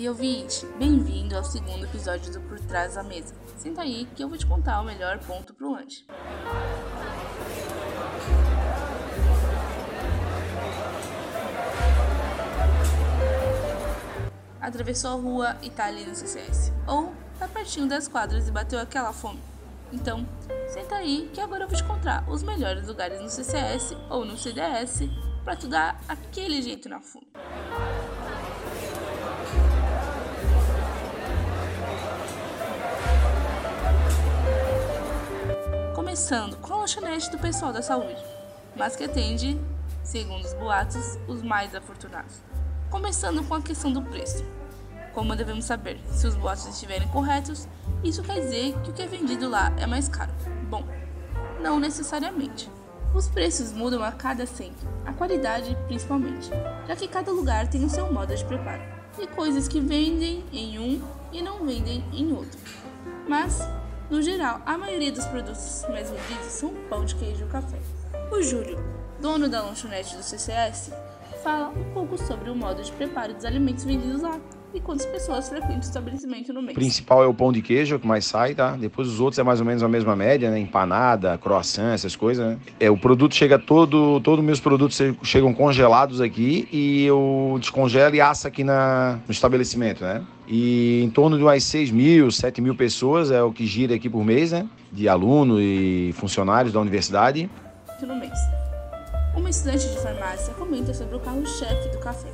Ei, 0.00 0.08
ouvinte! 0.08 0.64
Bem-vindo 0.78 1.36
ao 1.36 1.44
segundo 1.44 1.84
episódio 1.84 2.32
do 2.32 2.40
Por 2.48 2.58
Trás 2.60 2.94
da 2.94 3.02
Mesa. 3.02 3.34
Senta 3.58 3.82
aí 3.82 4.08
que 4.16 4.24
eu 4.24 4.30
vou 4.30 4.38
te 4.38 4.46
contar 4.46 4.80
o 4.80 4.84
melhor 4.86 5.18
ponto 5.18 5.52
pro 5.52 5.72
lanche. 5.72 6.06
Atravessou 14.58 15.10
a 15.10 15.14
rua 15.20 15.56
e 15.60 15.68
tá 15.68 15.84
ali 15.84 16.06
no 16.06 16.14
CCS. 16.14 16.72
Ou 16.86 17.12
tá 17.38 17.46
pertinho 17.46 17.86
das 17.86 18.08
quadras 18.08 18.48
e 18.48 18.50
bateu 18.50 18.78
aquela 18.78 19.12
fome. 19.12 19.38
Então, 19.92 20.26
senta 20.70 20.94
aí 20.94 21.30
que 21.34 21.42
agora 21.42 21.64
eu 21.64 21.68
vou 21.68 21.76
te 21.76 21.84
contar 21.84 22.26
os 22.26 22.42
melhores 22.42 22.88
lugares 22.88 23.20
no 23.20 23.28
CCS 23.28 23.94
ou 24.08 24.24
no 24.24 24.38
CDS 24.38 25.02
para 25.44 25.56
tu 25.56 25.68
dar 25.68 26.00
aquele 26.08 26.62
jeito 26.62 26.88
na 26.88 27.02
fome. 27.02 27.28
Começando 36.10 36.56
com 36.56 36.74
a 36.74 36.78
lanchonete 36.78 37.30
do 37.30 37.38
pessoal 37.38 37.72
da 37.72 37.80
saúde, 37.80 38.20
mas 38.74 38.96
que 38.96 39.04
atende, 39.04 39.56
segundo 40.02 40.44
os 40.44 40.52
boatos, 40.54 41.16
os 41.28 41.40
mais 41.40 41.72
afortunados. 41.72 42.42
Começando 42.90 43.46
com 43.46 43.54
a 43.54 43.62
questão 43.62 43.92
do 43.92 44.02
preço. 44.02 44.44
Como 45.14 45.36
devemos 45.36 45.66
saber, 45.66 46.00
se 46.10 46.26
os 46.26 46.34
boatos 46.34 46.66
estiverem 46.66 47.06
corretos, 47.10 47.68
isso 48.02 48.24
quer 48.24 48.40
dizer 48.40 48.76
que 48.80 48.90
o 48.90 48.92
que 48.92 49.02
é 49.02 49.06
vendido 49.06 49.48
lá 49.48 49.72
é 49.78 49.86
mais 49.86 50.08
caro. 50.08 50.32
Bom, 50.68 50.84
não 51.62 51.78
necessariamente. 51.78 52.68
Os 53.14 53.28
preços 53.28 53.72
mudam 53.72 54.02
a 54.02 54.10
cada 54.10 54.46
sempre, 54.46 54.88
a 55.06 55.12
qualidade 55.12 55.78
principalmente, 55.86 56.50
já 56.88 56.96
que 56.96 57.06
cada 57.06 57.30
lugar 57.30 57.68
tem 57.68 57.84
o 57.84 57.88
seu 57.88 58.12
modo 58.12 58.34
de 58.34 58.44
preparo, 58.46 58.82
e 59.16 59.28
coisas 59.28 59.68
que 59.68 59.78
vendem 59.78 60.44
em 60.52 60.76
um 60.76 61.00
e 61.30 61.40
não 61.40 61.64
vendem 61.64 62.04
em 62.12 62.32
outro. 62.32 62.58
Mas, 63.28 63.60
no 64.10 64.20
geral, 64.20 64.60
a 64.66 64.76
maioria 64.76 65.12
dos 65.12 65.24
produtos 65.26 65.84
mais 65.88 66.10
vendidos 66.10 66.46
são 66.46 66.74
pão 66.88 67.04
de 67.04 67.14
queijo 67.14 67.44
e 67.44 67.48
café. 67.48 67.78
O 68.30 68.42
Júlio, 68.42 68.78
dono 69.20 69.48
da 69.48 69.62
lanchonete 69.62 70.16
do 70.16 70.22
CCS, 70.22 70.92
fala 71.42 71.68
um 71.68 71.84
pouco 71.94 72.18
sobre 72.18 72.50
o 72.50 72.54
modo 72.54 72.82
de 72.82 72.90
preparo 72.92 73.32
dos 73.34 73.44
alimentos 73.44 73.84
vendidos 73.84 74.20
lá 74.20 74.38
e 74.72 74.80
quantas 74.80 75.06
pessoas 75.06 75.48
frequentam 75.48 75.78
o 75.78 75.80
estabelecimento 75.80 76.52
no 76.52 76.62
mês. 76.62 76.76
O 76.76 76.80
principal 76.80 77.24
é 77.24 77.26
o 77.26 77.34
pão 77.34 77.52
de 77.52 77.60
queijo, 77.60 77.98
que 77.98 78.06
mais 78.06 78.24
sai, 78.24 78.54
tá? 78.54 78.76
Depois 78.76 79.08
os 79.08 79.20
outros 79.20 79.38
é 79.38 79.42
mais 79.42 79.60
ou 79.60 79.66
menos 79.66 79.82
a 79.82 79.88
mesma 79.88 80.14
média, 80.14 80.50
né? 80.50 80.58
Empanada, 80.58 81.36
croissant, 81.38 81.92
essas 81.92 82.14
coisas, 82.14 82.46
né? 82.46 82.58
É, 82.78 82.90
o 82.90 82.96
produto 82.96 83.34
chega 83.34 83.58
todo, 83.58 84.20
todos 84.20 84.40
os 84.40 84.46
meus 84.46 84.60
produtos 84.60 85.00
chegam 85.22 85.52
congelados 85.52 86.20
aqui 86.20 86.68
e 86.72 87.04
eu 87.04 87.56
descongelo 87.60 88.14
e 88.14 88.20
assa 88.20 88.48
aqui 88.48 88.62
na, 88.62 89.18
no 89.26 89.32
estabelecimento, 89.32 90.04
né? 90.04 90.22
E 90.52 91.04
em 91.04 91.10
torno 91.10 91.36
de 91.36 91.44
umas 91.44 91.62
6 91.62 91.92
mil, 91.92 92.28
7 92.28 92.60
mil 92.60 92.74
pessoas 92.74 93.30
é 93.30 93.40
o 93.40 93.52
que 93.52 93.64
gira 93.64 93.94
aqui 93.94 94.10
por 94.10 94.24
mês, 94.24 94.50
né? 94.50 94.68
De 94.90 95.08
alunos 95.08 95.60
e 95.60 96.12
funcionários 96.14 96.72
da 96.72 96.80
universidade. 96.80 97.48
No 98.02 98.16
mês. 98.16 98.36
Uma 99.36 99.48
estudante 99.48 99.88
de 99.88 99.96
farmácia 100.00 100.52
comenta 100.54 100.92
sobre 100.92 101.14
o 101.14 101.20
carro-chefe 101.20 101.90
do 101.90 102.00
café. 102.00 102.30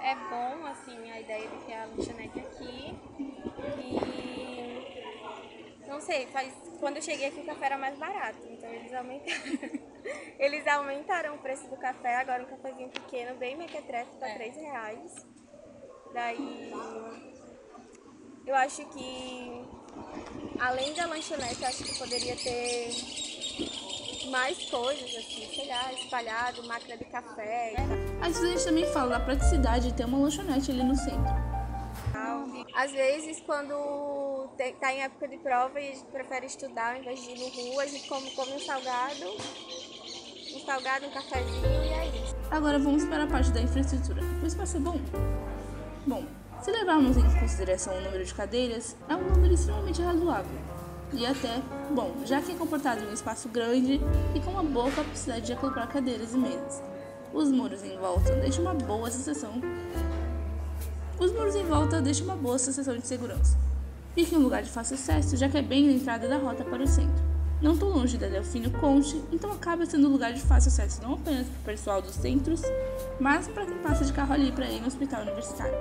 É 0.00 0.14
bom, 0.30 0.64
assim, 0.64 1.10
a 1.10 1.20
ideia 1.20 1.48
de 1.48 1.56
ter 1.64 1.72
a 1.72 1.86
lanchonete 1.86 2.38
aqui. 2.38 2.94
E. 3.80 3.98
Não 5.88 6.00
sei, 6.00 6.26
faz... 6.26 6.52
quando 6.78 6.98
eu 6.98 7.02
cheguei 7.02 7.26
aqui 7.26 7.40
o 7.40 7.46
café 7.46 7.66
era 7.66 7.78
mais 7.78 7.98
barato, 7.98 8.46
então 8.48 8.70
eles 8.70 8.94
aumentaram. 8.94 9.40
eles 10.38 10.64
aumentaram 10.68 11.34
o 11.34 11.38
preço 11.38 11.68
do 11.68 11.76
café, 11.76 12.18
agora 12.18 12.44
um 12.44 12.46
cafezinho 12.46 12.90
pequeno, 12.90 13.36
bem 13.38 13.56
mequetrefe, 13.56 14.12
tá 14.20 14.28
é. 14.28 14.34
3 14.34 14.54
reais. 14.54 15.26
Daí. 16.16 16.72
Eu 18.46 18.54
acho 18.54 18.86
que. 18.86 19.62
Além 20.58 20.94
da 20.94 21.04
lanchonete, 21.04 21.60
eu 21.60 21.68
acho 21.68 21.84
que 21.84 21.98
poderia 21.98 22.34
ter 22.36 22.90
mais 24.30 24.70
coisas, 24.70 25.14
assim, 25.14 25.46
sei 25.54 25.68
lá, 25.68 25.92
espalhado, 25.92 26.66
máquina 26.66 26.96
de 26.96 27.04
café. 27.04 27.74
Às 28.22 28.40
vezes 28.40 28.64
também 28.64 28.86
fala 28.94 29.18
da 29.18 29.24
praticidade 29.26 29.88
de 29.88 29.94
ter 29.94 30.06
uma 30.06 30.16
lanchonete 30.16 30.70
ali 30.70 30.82
no 30.82 30.96
centro. 30.96 31.36
Às 32.74 32.92
vezes, 32.92 33.42
quando 33.42 34.48
tá 34.80 34.94
em 34.94 35.02
época 35.02 35.28
de 35.28 35.36
prova 35.36 35.78
e 35.78 35.90
a 35.90 35.94
gente 35.94 36.06
prefere 36.06 36.46
estudar 36.46 36.94
ao 36.94 37.00
invés 37.02 37.20
de 37.20 37.30
ir 37.30 37.38
no 37.38 37.48
rua, 37.48 37.82
a 37.82 37.86
gente 37.86 38.08
come, 38.08 38.30
come 38.30 38.52
um 38.54 38.58
salgado, 38.58 39.24
um 40.54 40.60
salgado, 40.64 41.06
um 41.06 41.10
cafezinho 41.10 41.84
e 41.84 41.92
é 41.92 42.06
isso. 42.24 42.36
Agora 42.50 42.78
vamos 42.78 43.04
para 43.04 43.24
a 43.24 43.26
parte 43.26 43.50
da 43.50 43.60
infraestrutura. 43.60 44.22
O 44.42 44.46
espaço 44.46 44.78
é 44.78 44.80
bom? 44.80 44.98
Bom, 46.06 46.24
se 46.62 46.70
levarmos 46.70 47.16
em 47.16 47.40
consideração 47.40 47.92
o 47.92 48.00
número 48.00 48.24
de 48.24 48.32
cadeiras, 48.32 48.94
é 49.08 49.16
um 49.16 49.28
número 49.28 49.52
extremamente 49.52 50.00
razoável 50.00 50.56
e 51.12 51.26
até 51.26 51.60
bom, 51.92 52.14
já 52.24 52.40
que 52.40 52.52
é 52.52 52.54
comportado 52.54 53.02
em 53.02 53.08
um 53.08 53.12
espaço 53.12 53.48
grande 53.48 54.00
e 54.32 54.40
com 54.40 54.52
uma 54.52 54.62
boa 54.62 54.88
capacidade 54.92 55.46
de 55.46 55.52
acoplar 55.52 55.88
cadeiras 55.88 56.32
e 56.32 56.38
mesas. 56.38 56.80
Os 57.34 57.50
muros 57.50 57.82
em 57.82 57.98
volta 57.98 58.36
deixam 58.36 58.62
uma 58.62 58.74
boa 58.74 59.10
sensação. 59.10 59.60
Os 61.18 61.32
muros 61.32 61.56
em 61.56 61.64
volta 61.64 62.00
deixam 62.00 62.26
uma 62.26 62.36
boa 62.36 62.58
sensação 62.58 62.96
de 62.96 63.04
segurança. 63.04 63.58
Fica 64.14 64.36
em 64.36 64.38
um 64.38 64.42
lugar 64.42 64.62
de 64.62 64.70
fácil 64.70 64.94
acesso, 64.94 65.36
já 65.36 65.48
que 65.48 65.58
é 65.58 65.62
bem 65.62 65.86
na 65.86 65.92
entrada 65.92 66.28
da 66.28 66.38
rota 66.38 66.64
para 66.64 66.84
o 66.84 66.86
centro. 66.86 67.25
Não 67.60 67.76
tão 67.76 67.88
longe 67.88 68.18
da 68.18 68.26
Delfino 68.26 68.70
Conte, 68.70 69.20
então 69.32 69.50
acaba 69.50 69.86
sendo 69.86 70.08
um 70.08 70.12
lugar 70.12 70.32
de 70.32 70.40
fácil 70.42 70.68
acesso 70.68 71.00
não 71.02 71.14
apenas 71.14 71.46
para 71.46 71.60
o 71.60 71.64
pessoal 71.64 72.02
dos 72.02 72.14
centros, 72.14 72.60
mas 73.18 73.48
para 73.48 73.64
quem 73.64 73.78
passa 73.78 74.04
de 74.04 74.12
carro 74.12 74.34
ali 74.34 74.52
para 74.52 74.68
ir 74.68 74.80
no 74.80 74.86
hospital 74.86 75.22
universitário. 75.22 75.74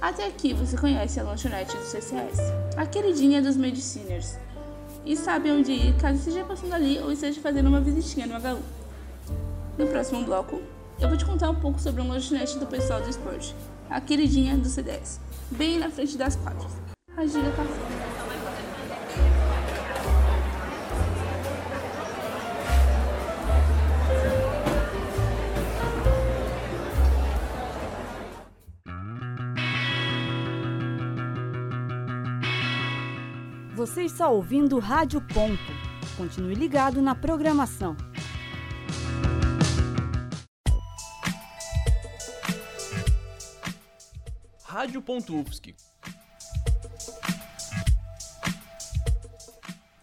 Até 0.00 0.26
aqui 0.26 0.52
você 0.52 0.76
conhece 0.76 1.20
a 1.20 1.22
lanchonete 1.22 1.76
do 1.76 1.84
CCS, 1.84 2.40
a 2.76 2.84
queridinha 2.84 3.40
dos 3.40 3.56
mediciners, 3.56 4.36
e 5.06 5.16
sabe 5.16 5.52
onde 5.52 5.70
ir 5.70 5.96
caso 5.98 6.18
esteja 6.18 6.44
passando 6.44 6.72
ali 6.72 6.98
ou 6.98 7.12
esteja 7.12 7.40
fazendo 7.40 7.68
uma 7.68 7.80
visitinha 7.80 8.26
no 8.26 8.34
HU. 8.34 8.60
No 9.78 9.86
próximo 9.86 10.24
bloco, 10.24 10.60
eu 11.00 11.08
vou 11.08 11.16
te 11.16 11.24
contar 11.24 11.50
um 11.50 11.54
pouco 11.54 11.80
sobre 11.80 12.02
a 12.02 12.04
lanchonete 12.04 12.58
do 12.58 12.66
pessoal 12.66 13.00
do 13.00 13.08
esporte, 13.08 13.54
a 13.88 14.00
queridinha 14.00 14.56
do 14.56 14.68
CDS, 14.68 15.20
bem 15.48 15.78
na 15.78 15.90
frente 15.90 16.18
das 16.18 16.34
quadras, 16.34 16.72
a 17.16 17.24
Giga 17.24 17.52
Café. 17.52 18.01
Você 33.82 34.04
está 34.04 34.28
ouvindo 34.28 34.78
Rádio 34.78 35.20
Ponto. 35.20 35.58
Continue 36.16 36.54
ligado 36.54 37.02
na 37.02 37.16
programação. 37.16 37.96
Rádio 44.62 45.02
Ufsc. 45.30 45.74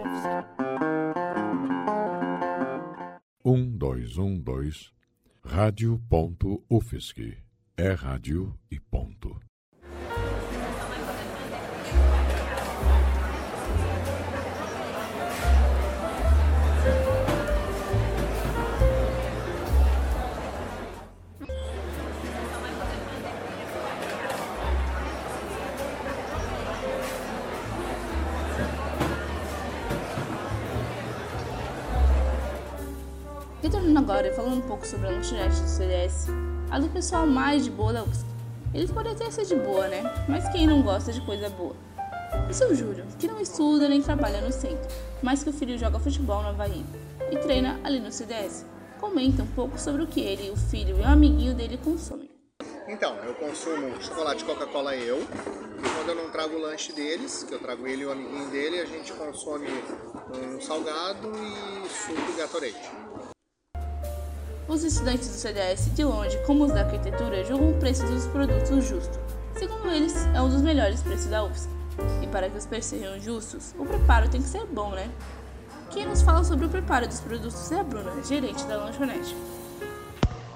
Um, 3.46 3.70
dois, 3.70 4.18
um, 4.18 4.40
dois. 4.40 4.94
Rádio 5.44 6.00
Ponto. 6.10 6.64
É 7.76 7.92
rádio 7.92 8.58
e 8.72 8.80
ponto. 8.80 9.33
Retornando 33.64 33.98
agora 33.98 34.34
falando 34.34 34.58
um 34.58 34.68
pouco 34.68 34.86
sobre 34.86 35.08
a 35.08 35.12
lanchonete 35.12 35.62
do 35.62 35.68
CDS, 35.70 36.28
a 36.70 36.78
do 36.78 36.90
pessoal 36.90 37.26
mais 37.26 37.64
de 37.64 37.72
boa 37.72 37.94
da 37.94 38.04
UFSC. 38.04 38.26
Eles 38.74 38.92
podem 38.92 39.14
até 39.14 39.32
ser 39.32 39.46
de 39.46 39.56
boa, 39.56 39.88
né? 39.88 40.04
Mas 40.28 40.50
quem 40.50 40.68
não 40.68 40.82
gosta 40.82 41.14
de 41.14 41.22
coisa 41.22 41.50
boa? 41.50 41.74
E 42.50 42.54
seu 42.54 42.76
Júlio, 42.76 43.06
que 43.18 43.26
não 43.26 43.40
estuda 43.40 43.88
nem 43.88 44.02
trabalha 44.02 44.42
no 44.42 44.52
centro, 44.52 44.94
mas 45.22 45.46
que 45.46 45.50
o 45.50 45.54
filho 45.54 45.78
joga 45.78 45.98
futebol 45.98 46.42
no 46.42 46.50
Havaí 46.50 46.84
e 47.32 47.38
treina 47.38 47.80
ali 47.86 48.02
no 48.02 48.12
CDS, 48.12 48.66
comenta 49.00 49.44
um 49.44 49.48
pouco 49.48 49.80
sobre 49.80 50.04
o 50.04 50.08
que 50.08 50.20
ele, 50.20 50.50
o 50.50 50.58
filho 50.58 50.98
e 50.98 51.02
o 51.02 51.08
amiguinho 51.08 51.56
dele 51.56 51.78
consomem. 51.78 52.30
Então, 52.90 53.16
eu 53.24 53.34
consumo 53.36 53.96
chocolate 54.02 54.44
Coca-Cola 54.44 54.94
eu. 54.94 55.22
E 55.22 55.90
quando 55.96 56.10
eu 56.10 56.16
não 56.16 56.30
trago 56.30 56.58
o 56.58 56.60
lanche 56.60 56.92
deles, 56.92 57.44
que 57.44 57.54
eu 57.54 57.60
trago 57.60 57.88
ele 57.88 58.02
e 58.02 58.06
o 58.06 58.12
amiguinho 58.12 58.50
dele, 58.50 58.82
a 58.82 58.86
gente 58.86 59.14
consome 59.14 59.68
um 60.34 60.60
salgado 60.60 61.32
e 61.32 61.88
suco 61.88 62.30
e 62.30 62.38
Gatorade. 62.38 63.33
Os 64.66 64.82
estudantes 64.82 65.28
do 65.28 65.34
CDS, 65.34 65.94
de 65.94 66.06
longe, 66.06 66.38
como 66.46 66.64
os 66.64 66.72
da 66.72 66.82
arquitetura, 66.82 67.44
julgam 67.44 67.72
o 67.72 67.74
preço 67.80 68.06
dos 68.06 68.26
produtos 68.28 68.86
justo. 68.86 69.20
Segundo 69.56 69.92
eles, 69.92 70.26
é 70.34 70.42
um 70.42 70.48
dos 70.50 70.62
melhores 70.62 71.02
preços 71.02 71.28
da 71.28 71.44
UFSC. 71.44 71.70
E 72.22 72.28
para 72.28 72.50
que 72.50 72.58
os 72.58 72.66
preços 72.66 72.92
sejam 72.92 73.20
justos, 73.20 73.76
o 73.78 73.86
preparo 73.86 74.30
tem 74.30 74.42
que 74.42 74.48
ser 74.48 74.66
bom, 74.66 74.92
né? 74.92 75.10
Quem 75.92 76.06
nos 76.06 76.22
fala 76.22 76.46
sobre 76.46 76.66
o 76.66 76.70
preparo 76.70 77.06
dos 77.06 77.20
produtos 77.20 77.72
é 77.74 77.82
a 77.82 77.84
Bruna, 77.84 78.24
gerente 78.24 78.64
da 78.64 78.78
lanchonete. 78.78 79.36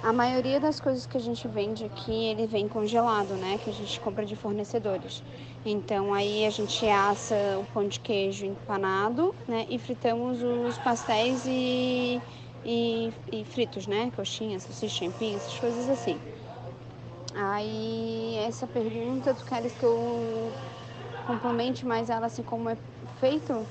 A 0.01 0.13
maioria 0.13 0.59
das 0.59 0.79
coisas 0.79 1.05
que 1.05 1.17
a 1.17 1.19
gente 1.19 1.45
vende 1.47 1.83
aqui, 1.83 2.27
ele 2.27 2.47
vem 2.47 2.67
congelado, 2.67 3.33
né? 3.33 3.59
Que 3.61 3.69
a 3.69 3.73
gente 3.73 3.99
compra 3.99 4.25
de 4.25 4.37
fornecedores. 4.37 5.21
Então 5.65 6.13
aí 6.13 6.45
a 6.45 6.49
gente 6.49 6.87
assa 6.87 7.35
o 7.59 7.65
pão 7.73 7.87
de 7.87 7.99
queijo 7.99 8.45
empanado, 8.45 9.35
né? 9.45 9.67
E 9.69 9.77
fritamos 9.77 10.41
os 10.41 10.77
pastéis 10.77 11.43
e, 11.45 12.21
e, 12.67 13.13
e 13.31 13.45
fritos, 13.45 13.87
né? 13.87 14.11
Coxinha, 14.13 14.59
salsicha, 14.59 15.05
empim, 15.05 15.35
essas 15.35 15.57
coisas 15.57 15.89
assim. 15.89 16.19
Aí 17.33 18.35
essa 18.45 18.67
pergunta, 18.67 19.33
tu 19.33 19.45
queres 19.45 19.71
que 19.71 19.83
eu 19.83 20.51
complemente 21.25 21.85
mais 21.85 22.09
ela 22.09 22.25
assim 22.25 22.43
como 22.43 22.69
é 22.69 22.77
feito? 23.21 23.65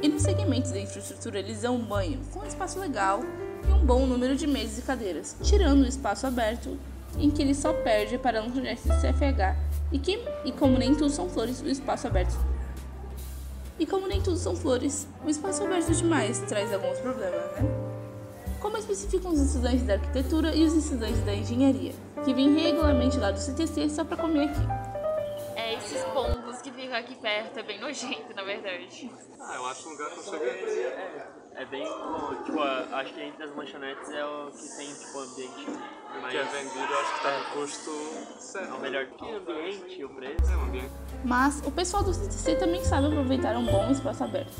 E 0.00 0.08
no 0.08 0.20
segmento 0.20 0.70
da 0.70 0.78
infraestrutura 0.78 1.40
eles 1.40 1.62
dão 1.62 1.76
um 1.76 1.84
banho 1.84 2.20
com 2.32 2.40
um 2.40 2.46
espaço 2.46 2.78
legal 2.78 3.20
e 3.68 3.72
um 3.72 3.84
bom 3.84 4.06
número 4.06 4.36
de 4.36 4.46
mesas 4.46 4.78
e 4.78 4.82
cadeiras, 4.82 5.36
tirando 5.42 5.82
o 5.82 5.86
espaço 5.86 6.26
aberto 6.26 6.78
em 7.18 7.30
que 7.30 7.42
ele 7.42 7.54
só 7.54 7.72
perde 7.72 8.16
para 8.16 8.38
a 8.38 8.42
lanchonete 8.42 8.82
de 8.82 8.88
CFH 8.88 9.56
e, 9.90 9.98
que, 9.98 10.22
e 10.44 10.52
como 10.52 10.78
nem 10.78 10.94
tudo 10.94 11.10
são 11.10 11.28
flores, 11.28 11.60
o 11.60 11.68
espaço 11.68 12.06
aberto. 12.06 12.36
E 13.80 13.86
como 13.86 14.06
nem 14.06 14.20
tudo 14.20 14.36
são 14.36 14.54
flores, 14.54 15.08
o 15.24 15.30
espaço 15.30 15.64
aberto 15.64 15.90
demais 15.90 16.38
traz 16.40 16.70
alguns 16.70 16.98
problemas, 16.98 17.50
né? 17.52 17.62
Como 18.60 18.76
especificam 18.76 19.32
os 19.32 19.40
estudantes 19.40 19.86
da 19.86 19.94
arquitetura 19.94 20.54
e 20.54 20.66
os 20.66 20.74
estudantes 20.74 21.24
da 21.24 21.34
engenharia, 21.34 21.94
que 22.22 22.34
vêm 22.34 22.54
regularmente 22.58 23.16
lá 23.16 23.30
do 23.30 23.40
CTC 23.40 23.88
só 23.88 24.04
para 24.04 24.18
comer 24.18 24.50
aqui. 24.50 24.60
É, 25.56 25.76
esses 25.76 26.04
pombos 26.04 26.60
que 26.60 26.70
ficam 26.70 26.94
aqui 26.94 27.14
perto 27.14 27.58
é 27.58 27.62
bem 27.62 27.80
nojento, 27.80 28.34
na 28.36 28.42
verdade. 28.42 29.10
Ah, 29.40 29.54
eu 29.56 29.64
acho 29.64 29.88
um 29.88 29.92
lugar. 29.92 30.10
É, 30.10 30.46
é 30.46 31.29
bem. 31.70 31.86
Tipo, 32.44 32.60
acho 32.60 33.14
que 33.14 33.22
entre 33.22 33.44
as 33.44 33.56
lanchonetes 33.56 34.10
é 34.10 34.24
o 34.24 34.50
que 34.50 34.76
tem, 34.76 34.92
tipo, 34.92 35.18
ambiente 35.18 35.66
mais... 36.20 36.32
que 36.32 36.36
é 36.36 36.44
vendido, 36.44 36.94
acho 36.94 37.14
que 37.14 37.22
tá 37.22 37.38
no 37.38 37.44
custo 37.54 37.90
certo. 38.38 38.72
É 38.72 38.74
o 38.74 38.80
melhor 38.80 39.06
que 39.06 39.30
ambiente, 39.30 40.04
o 40.04 40.08
preço. 40.10 40.52
É, 40.52 40.56
o 40.56 40.60
ambiente. 40.60 40.92
Mas 41.24 41.62
o 41.64 41.70
pessoal 41.70 42.02
do 42.02 42.12
CTC 42.12 42.56
também 42.56 42.84
sabe 42.84 43.06
aproveitar 43.06 43.56
um 43.56 43.66
bom 43.66 43.90
espaço 43.90 44.24
aberto. 44.24 44.52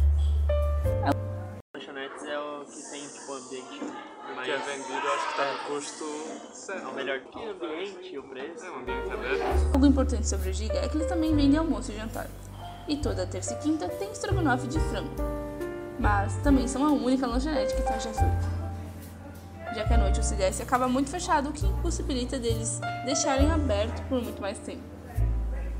Lanchonetes 1.74 2.24
é 2.24 2.38
o 2.38 2.64
que 2.64 2.90
tem, 2.90 3.08
tipo, 3.08 3.32
ambiente 3.32 3.80
mais... 4.34 4.46
que 4.46 4.50
é 4.52 4.58
vendido, 4.58 5.08
acho 5.08 5.28
que 5.28 5.36
tá 5.36 5.52
no 5.52 5.58
custo 5.74 6.04
certo. 6.52 6.86
É 6.86 6.88
o 6.88 6.94
melhor 6.94 7.20
que 7.20 7.44
ambiente, 7.44 8.18
o 8.18 8.22
preço. 8.22 8.64
É, 8.64 8.70
o 8.70 8.74
ambiente 8.76 9.12
aberto. 9.12 9.74
Algo 9.74 9.86
importante 9.86 10.28
sobre 10.28 10.50
o 10.50 10.52
Giga 10.52 10.78
é 10.78 10.88
que 10.88 10.96
eles 10.96 11.08
também 11.08 11.34
vendem 11.34 11.58
almoço 11.58 11.90
e 11.90 11.96
jantar. 11.96 12.28
E 12.88 12.96
toda 12.96 13.26
terça 13.26 13.54
e 13.54 13.58
quinta 13.58 13.88
tem 13.88 14.10
estrogonofe 14.10 14.66
de 14.66 14.78
frango. 14.80 15.49
Mas 16.00 16.34
também 16.38 16.66
são 16.66 16.84
a 16.84 16.90
única 16.90 17.26
lanchonete 17.26 17.74
que 17.74 17.82
fecha 17.82 18.08
às 18.08 18.16
8. 18.16 18.60
Já 19.74 19.84
que 19.84 19.94
à 19.94 19.98
noite 19.98 20.18
o 20.18 20.22
CDS 20.22 20.60
acaba 20.60 20.88
muito 20.88 21.10
fechado, 21.10 21.50
o 21.50 21.52
que 21.52 21.66
impossibilita 21.66 22.38
deles 22.38 22.80
deixarem 23.04 23.50
aberto 23.50 24.02
por 24.08 24.20
muito 24.22 24.40
mais 24.40 24.58
tempo. 24.58 24.82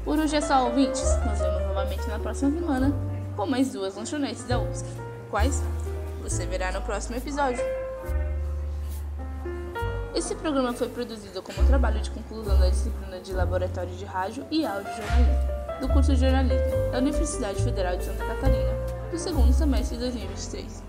Por 0.05 0.19
hoje 0.19 0.37
é 0.37 0.41
só, 0.41 0.67
ouvintes. 0.67 1.03
Nós 1.25 1.39
vemos 1.39 1.63
novamente 1.63 2.07
na 2.07 2.19
próxima 2.19 2.51
semana 2.51 2.93
com 3.35 3.47
mais 3.47 3.73
duas 3.73 3.97
lanchonetes 3.97 4.45
da 4.45 4.61
UFSC. 4.61 4.87
Quais? 5.31 5.63
Você 6.23 6.47
verá 6.47 6.71
no 6.71 6.83
próximo 6.83 7.17
episódio. 7.17 7.65
Esse 10.15 10.35
programa 10.35 10.73
foi 10.75 10.89
produzido 10.89 11.43
como 11.43 11.67
trabalho 11.67 12.01
de 12.01 12.11
conclusão 12.11 12.59
da 12.59 12.69
disciplina 12.69 13.21
de 13.21 13.33
Laboratório 13.33 13.95
de 13.95 14.05
Rádio 14.05 14.45
e 14.51 14.67
Audiojornalismo 14.67 15.61
do 15.81 15.89
curso 15.89 16.15
de 16.15 16.21
jornalismo 16.21 16.91
da 16.93 16.99
Universidade 16.99 17.63
Federal 17.63 17.97
de 17.97 18.05
Santa 18.05 18.25
Catarina, 18.27 18.70
do 19.11 19.19
segundo 19.19 19.53
semestre 19.53 19.97
de 19.97 20.05
2023. 20.05 20.83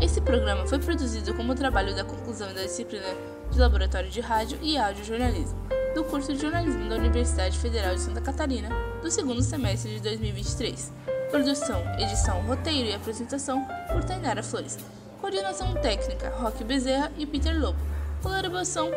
Esse 0.00 0.20
programa 0.20 0.66
foi 0.66 0.78
produzido 0.78 1.34
como 1.34 1.54
trabalho 1.54 1.94
da 1.94 2.04
conclusão 2.04 2.52
da 2.52 2.62
disciplina 2.62 3.06
de 3.50 3.58
Laboratório 3.58 4.10
de 4.10 4.20
Rádio 4.20 4.58
e 4.62 4.78
Audiojornalismo 4.78 5.62
do 5.94 6.04
curso 6.04 6.32
de 6.32 6.40
jornalismo 6.40 6.88
da 6.88 6.96
Universidade 6.96 7.58
Federal 7.58 7.94
de 7.94 8.00
Santa 8.00 8.20
Catarina, 8.20 8.68
do 9.02 9.10
segundo 9.10 9.42
semestre 9.42 9.94
de 9.94 10.00
2023. 10.00 10.92
Produção, 11.30 11.82
edição, 11.98 12.40
roteiro 12.42 12.88
e 12.88 12.94
apresentação 12.94 13.66
por 13.90 14.02
Tainara 14.04 14.42
Flores. 14.42 14.78
Coordenação 15.20 15.74
técnica, 15.74 16.30
Roque 16.30 16.64
Bezerra 16.64 17.12
e 17.16 17.26
Peter 17.26 17.58
Lobo. 17.58 17.78
Colaboração 18.22 18.90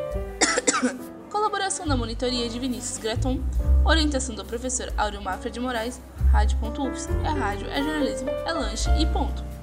Colaboração 1.32 1.88
da 1.88 1.96
monitoria 1.98 2.48
de 2.50 2.60
Vinícius 2.60 2.98
Greton. 2.98 3.40
Orientação 3.86 4.36
do 4.36 4.46
professor 4.46 4.92
Áureo 4.98 5.22
Mafra 5.22 5.50
de 5.50 5.60
Moraes. 5.60 6.02
Rádio.UFS. 6.32 7.08
É 7.24 7.30
rádio, 7.30 7.70
é 7.70 7.82
jornalismo, 7.82 8.30
é 8.30 8.54
lanche 8.54 8.90
e 9.00 9.06
ponto. 9.06 9.55